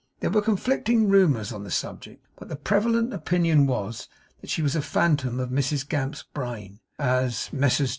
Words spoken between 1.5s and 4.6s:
on the subject; but the prevalent opinion was that